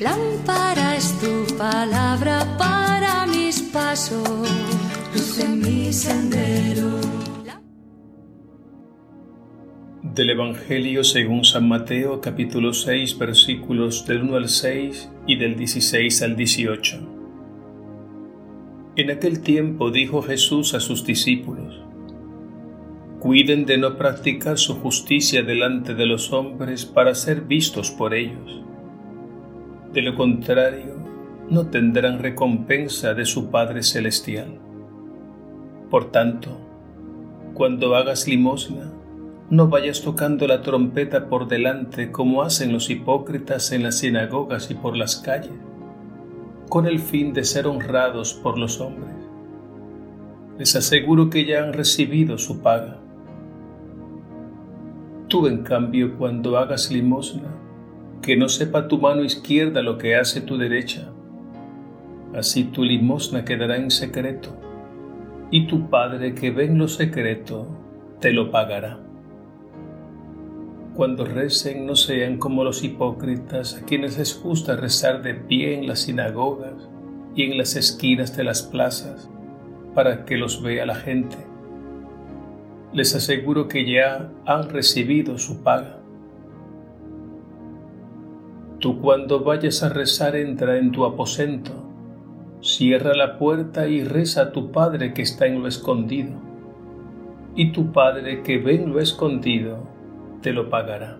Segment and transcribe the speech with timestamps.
[0.00, 4.48] Lámpara es tu palabra para mis pasos,
[5.14, 7.00] luz en mi sendero.
[10.02, 16.22] Del Evangelio según San Mateo capítulo 6 versículos del 1 al 6 y del 16
[16.22, 16.98] al 18.
[18.96, 21.80] En aquel tiempo dijo Jesús a sus discípulos,
[23.18, 28.62] Cuiden de no practicar su justicia delante de los hombres para ser vistos por ellos.
[29.92, 30.94] De lo contrario,
[31.48, 34.58] no tendrán recompensa de su Padre Celestial.
[35.90, 36.56] Por tanto,
[37.54, 38.92] cuando hagas limosna,
[39.50, 44.74] no vayas tocando la trompeta por delante como hacen los hipócritas en las sinagogas y
[44.74, 45.50] por las calles,
[46.68, 49.16] con el fin de ser honrados por los hombres.
[50.56, 52.98] Les aseguro que ya han recibido su paga.
[55.26, 57.50] Tú, en cambio, cuando hagas limosna,
[58.22, 61.12] que no sepa tu mano izquierda lo que hace tu derecha.
[62.34, 64.56] Así tu limosna quedará en secreto,
[65.50, 67.66] y tu Padre que ve en lo secreto
[68.20, 68.98] te lo pagará.
[70.94, 75.86] Cuando recen no sean como los hipócritas a quienes les gusta rezar de pie en
[75.86, 76.88] las sinagogas
[77.34, 79.30] y en las esquinas de las plazas
[79.94, 81.50] para que los vea la gente
[82.92, 85.99] les aseguro que ya han recibido su paga.
[88.80, 91.70] Tú cuando vayas a rezar entra en tu aposento,
[92.60, 96.32] cierra la puerta y reza a tu Padre que está en lo escondido,
[97.54, 99.86] y tu Padre que ve en lo escondido
[100.42, 101.18] te lo pagará.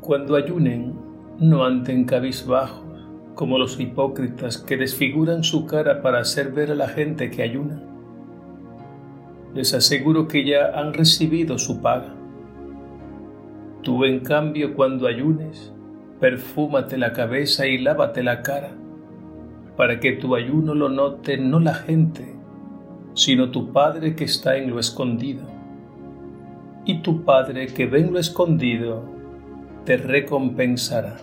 [0.00, 0.94] Cuando ayunen,
[1.38, 2.82] no anden cabizbajos
[3.34, 7.94] como los hipócritas que desfiguran su cara para hacer ver a la gente que ayunan
[9.54, 12.14] les aseguro que ya han recibido su paga.
[13.84, 15.70] Tú, en cambio, cuando ayunes,
[16.18, 18.70] perfúmate la cabeza y lávate la cara,
[19.76, 22.34] para que tu ayuno lo note no la gente,
[23.12, 25.42] sino tu Padre que está en lo escondido.
[26.86, 29.04] Y tu Padre que ve en lo escondido,
[29.84, 31.18] te recompensará.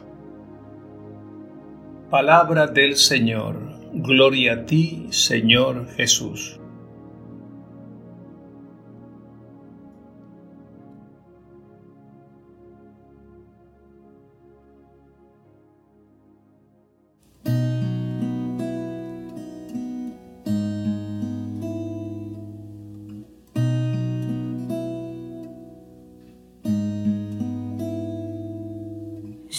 [2.12, 3.56] Palabra del Señor.
[3.94, 6.61] Gloria a ti, Señor Jesús.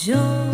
[0.05, 0.52] 就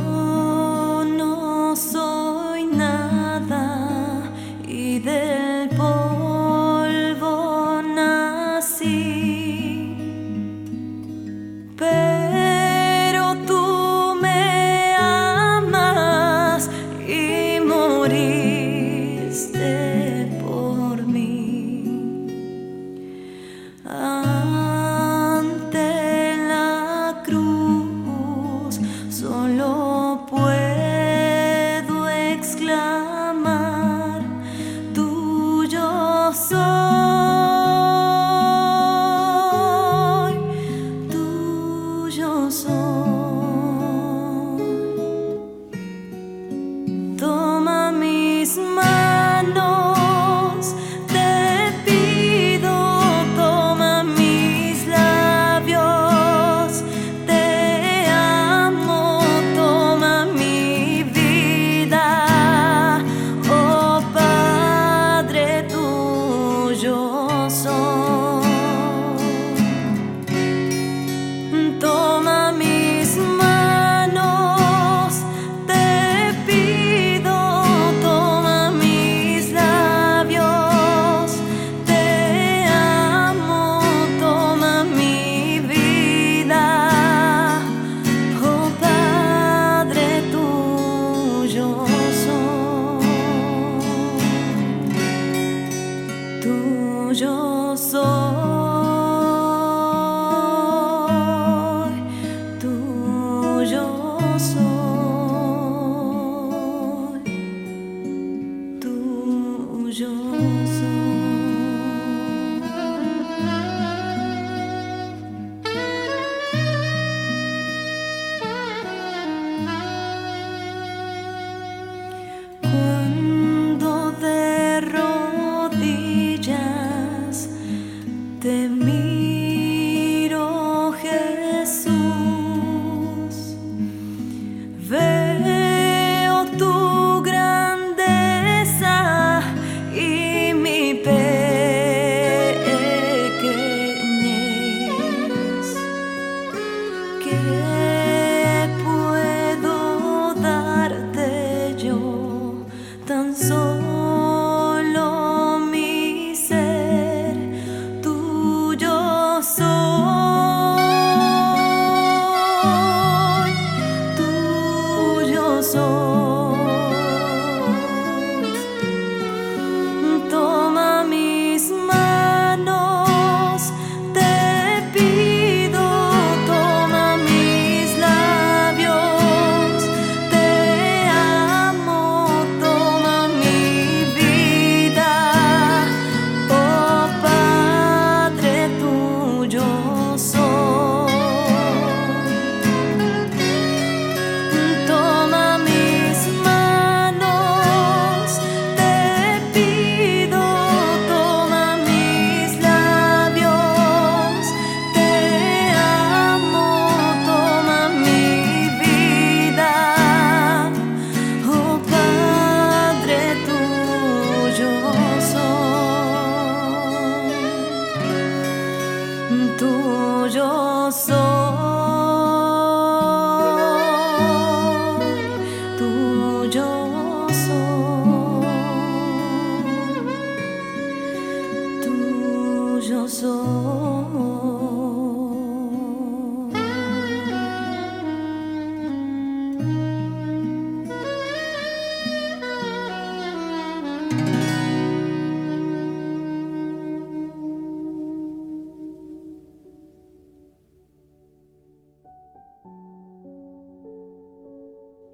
[42.16, 43.17] your soul.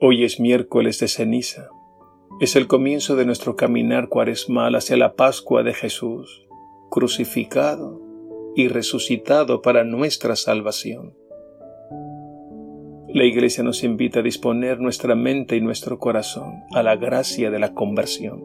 [0.07, 1.71] Hoy es miércoles de ceniza.
[2.39, 6.47] Es el comienzo de nuestro caminar cuaresmal hacia la Pascua de Jesús,
[6.91, 8.03] crucificado
[8.55, 11.15] y resucitado para nuestra salvación.
[13.09, 17.59] La Iglesia nos invita a disponer nuestra mente y nuestro corazón a la gracia de
[17.59, 18.45] la conversión.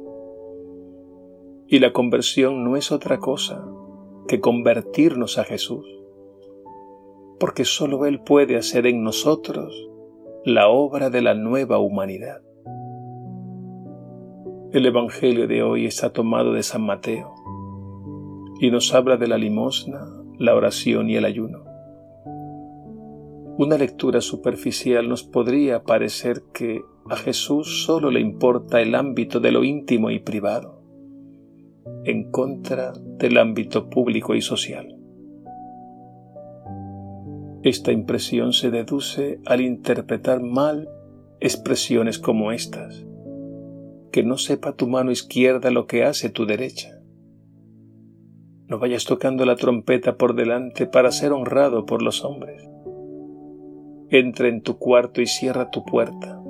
[1.67, 3.67] Y la conversión no es otra cosa
[4.29, 5.85] que convertirnos a Jesús,
[7.37, 9.88] porque sólo Él puede hacer en nosotros
[10.45, 12.41] la obra de la nueva humanidad.
[14.71, 17.33] El Evangelio de hoy está tomado de San Mateo
[18.61, 19.99] y nos habla de la limosna,
[20.37, 21.65] la oración y el ayuno.
[23.57, 29.51] Una lectura superficial nos podría parecer que a Jesús solo le importa el ámbito de
[29.51, 30.81] lo íntimo y privado,
[32.05, 34.98] en contra del ámbito público y social.
[37.63, 40.89] Esta impresión se deduce al interpretar mal
[41.41, 43.05] expresiones como estas.
[44.11, 47.01] Que no sepa tu mano izquierda lo que hace tu derecha.
[48.67, 52.69] No vayas tocando la trompeta por delante para ser honrado por los hombres.
[54.09, 56.41] Entra en tu cuarto y cierra tu puerta,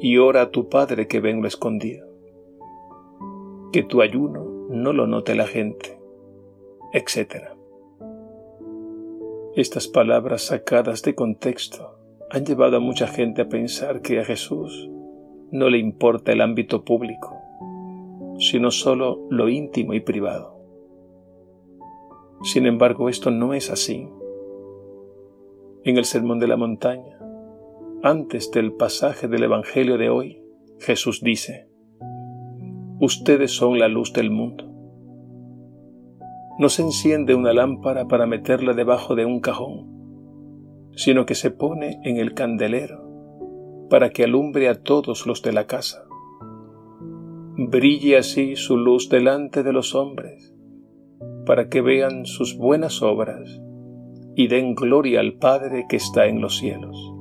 [0.00, 2.06] y ora a tu Padre que venga escondido.
[3.72, 5.98] Que tu ayuno no lo note la gente,
[6.92, 7.53] etc.
[9.56, 11.96] Estas palabras sacadas de contexto
[12.28, 14.90] han llevado a mucha gente a pensar que a Jesús
[15.52, 17.38] no le importa el ámbito público,
[18.40, 20.58] sino solo lo íntimo y privado.
[22.42, 24.08] Sin embargo, esto no es así.
[25.84, 27.20] En el Sermón de la Montaña,
[28.02, 30.42] antes del pasaje del Evangelio de hoy,
[30.80, 31.68] Jesús dice,
[32.98, 34.73] Ustedes son la luz del mundo.
[36.58, 42.00] No se enciende una lámpara para meterla debajo de un cajón, sino que se pone
[42.04, 43.04] en el candelero
[43.90, 46.04] para que alumbre a todos los de la casa.
[47.56, 50.54] Brille así su luz delante de los hombres,
[51.46, 53.60] para que vean sus buenas obras
[54.34, 57.12] y den gloria al Padre que está en los cielos.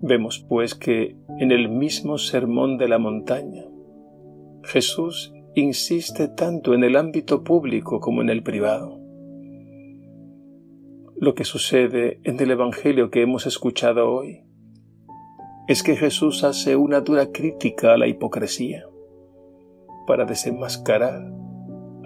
[0.00, 3.64] Vemos pues que en el mismo sermón de la montaña,
[4.64, 8.98] Jesús insiste tanto en el ámbito público como en el privado.
[11.16, 14.44] Lo que sucede en el Evangelio que hemos escuchado hoy
[15.68, 18.86] es que Jesús hace una dura crítica a la hipocresía
[20.06, 21.30] para desenmascarar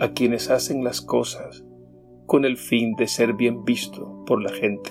[0.01, 1.65] a quienes hacen las cosas
[2.27, 4.91] con el fin de ser bien visto por la gente.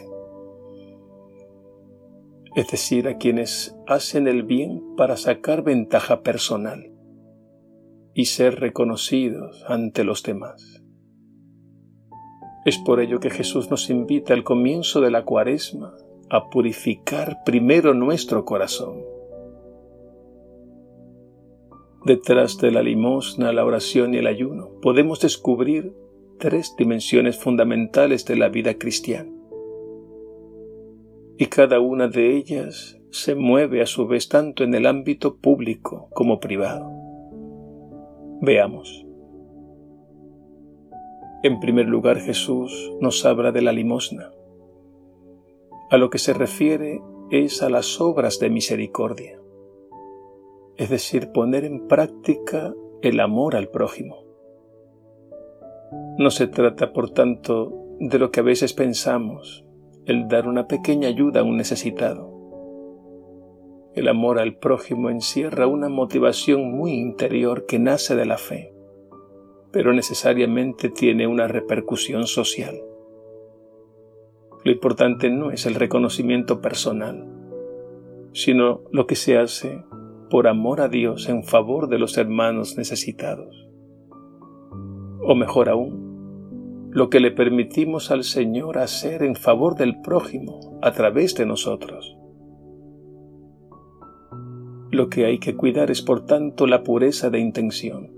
[2.55, 6.94] Es decir, a quienes hacen el bien para sacar ventaja personal
[8.15, 10.81] y ser reconocidos ante los demás.
[12.65, 15.93] Es por ello que Jesús nos invita al comienzo de la cuaresma
[16.31, 19.03] a purificar primero nuestro corazón.
[22.05, 25.93] Detrás de la limosna, la oración y el ayuno podemos descubrir
[26.39, 29.31] tres dimensiones fundamentales de la vida cristiana.
[31.37, 36.09] y cada una de ellas se mueve a su vez tanto en el ámbito público
[36.13, 36.94] como privado.
[38.45, 39.03] Veamos.
[41.41, 44.31] En primer lugar, Jesús nos habla de la limosna.
[45.89, 49.39] A lo que se refiere es a las obras de misericordia,
[50.77, 54.23] es decir, poner en práctica el amor al prójimo.
[56.19, 59.65] No se trata, por tanto, de lo que a veces pensamos,
[60.05, 62.34] el dar una pequeña ayuda a un necesitado.
[63.95, 68.73] El amor al prójimo encierra una motivación muy interior que nace de la fe,
[69.71, 72.75] pero necesariamente tiene una repercusión social.
[74.65, 77.25] Lo importante no es el reconocimiento personal,
[78.33, 79.85] sino lo que se hace
[80.29, 83.65] por amor a Dios en favor de los hermanos necesitados.
[85.21, 90.91] O mejor aún, lo que le permitimos al Señor hacer en favor del prójimo a
[90.91, 92.14] través de nosotros.
[94.95, 98.13] Lo que hay que cuidar es por tanto la pureza de intención,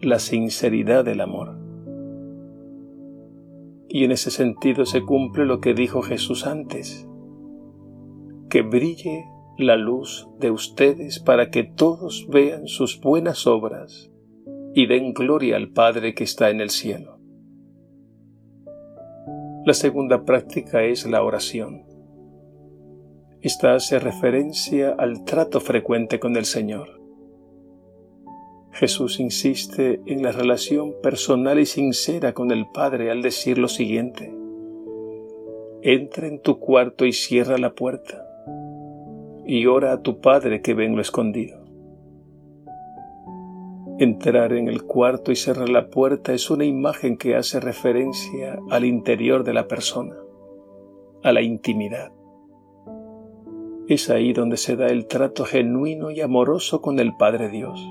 [0.00, 1.58] la sinceridad del amor.
[3.88, 7.08] Y en ese sentido se cumple lo que dijo Jesús antes,
[8.48, 9.24] que brille
[9.58, 14.12] la luz de ustedes para que todos vean sus buenas obras
[14.72, 17.18] y den gloria al Padre que está en el cielo.
[19.66, 21.89] La segunda práctica es la oración.
[23.42, 27.00] Esta hace referencia al trato frecuente con el Señor.
[28.72, 34.34] Jesús insiste en la relación personal y sincera con el Padre al decir lo siguiente.
[35.82, 38.26] Entra en tu cuarto y cierra la puerta
[39.46, 41.64] y ora a tu Padre que ve lo escondido.
[43.98, 48.84] Entrar en el cuarto y cerrar la puerta es una imagen que hace referencia al
[48.84, 50.16] interior de la persona,
[51.22, 52.12] a la intimidad.
[53.90, 57.84] Es ahí donde se da el trato genuino y amoroso con el Padre Dios.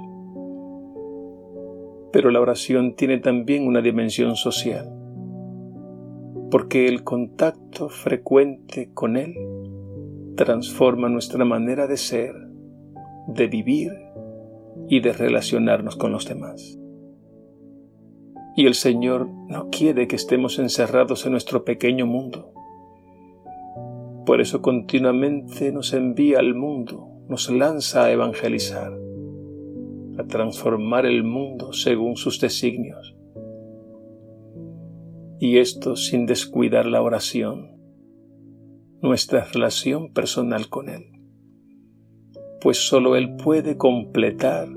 [2.13, 4.89] Pero la oración tiene también una dimensión social,
[6.51, 9.35] porque el contacto frecuente con Él
[10.37, 12.33] transforma nuestra manera de ser,
[13.27, 13.91] de vivir
[14.87, 16.79] y de relacionarnos con los demás.
[18.55, 22.53] Y el Señor no quiere que estemos encerrados en nuestro pequeño mundo.
[24.29, 28.93] Por eso continuamente nos envía al mundo, nos lanza a evangelizar,
[30.19, 33.15] a transformar el mundo según sus designios.
[35.39, 37.71] Y esto sin descuidar la oración,
[39.01, 41.05] nuestra relación personal con Él,
[42.61, 44.67] pues solo Él puede completar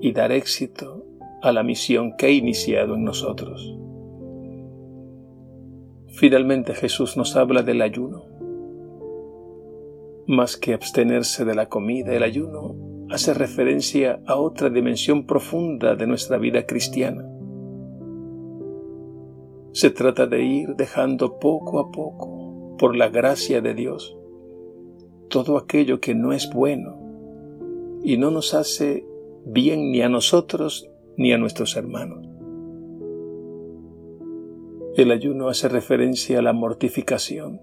[0.00, 1.04] y dar éxito
[1.42, 3.76] a la misión que ha iniciado en nosotros.
[6.10, 8.33] Finalmente Jesús nos habla del ayuno.
[10.26, 12.74] Más que abstenerse de la comida, el ayuno
[13.10, 17.28] hace referencia a otra dimensión profunda de nuestra vida cristiana.
[19.72, 24.16] Se trata de ir dejando poco a poco por la gracia de Dios
[25.34, 26.96] todo aquello que no es bueno
[28.04, 29.04] y no nos hace
[29.44, 32.28] bien ni a nosotros ni a nuestros hermanos.
[34.96, 37.60] El ayuno hace referencia a la mortificación,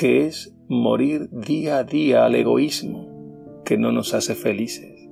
[0.00, 5.10] que es morir día a día al egoísmo que no nos hace felices.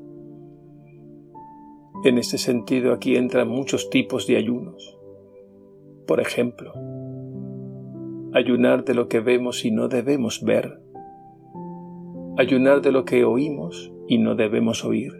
[2.04, 4.98] En este sentido aquí entran muchos tipos de ayunos.
[6.06, 6.72] Por ejemplo,
[8.32, 10.80] ayunar de lo que vemos y no debemos ver,
[12.38, 15.12] ayunar de lo que oímos y no debemos oír,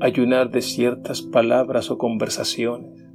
[0.00, 3.06] ayunar de ciertas palabras o conversaciones,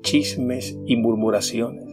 [0.00, 1.87] chismes y murmuraciones,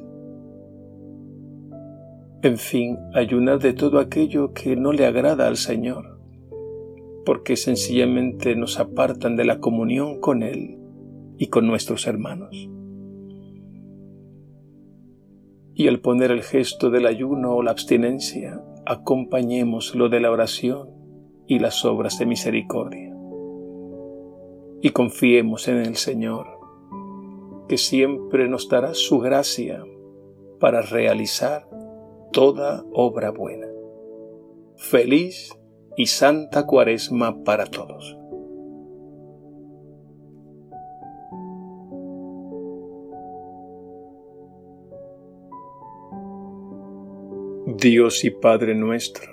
[2.41, 6.19] en fin, ayunar de todo aquello que no le agrada al Señor,
[7.25, 10.77] porque sencillamente nos apartan de la comunión con Él
[11.37, 12.69] y con nuestros hermanos
[15.75, 20.89] y al poner el gesto del ayuno o la abstinencia, acompañemos lo de la oración
[21.47, 23.13] y las obras de misericordia.
[24.81, 26.47] Y confiemos en el Señor,
[27.67, 29.83] que siempre nos dará su gracia
[30.61, 31.67] para realizar
[32.35, 33.67] toda obra buena.
[34.75, 35.57] Feliz
[35.95, 38.17] y santa cuaresma para todos.
[47.77, 49.31] Dios y Padre nuestro,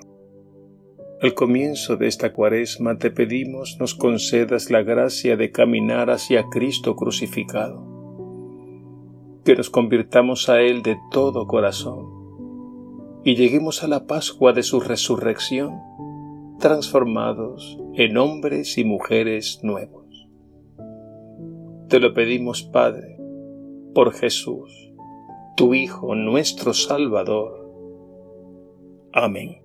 [1.20, 6.94] al comienzo de esta cuaresma te pedimos nos concedas la gracia de caminar hacia Cristo
[6.94, 7.82] crucificado,
[9.44, 12.11] que nos convirtamos a Él de todo corazón
[13.24, 15.80] y lleguemos a la Pascua de su resurrección,
[16.58, 20.28] transformados en hombres y mujeres nuevos.
[21.88, 23.18] Te lo pedimos, Padre,
[23.94, 24.92] por Jesús,
[25.56, 27.70] tu Hijo, nuestro Salvador.
[29.12, 29.61] Amén.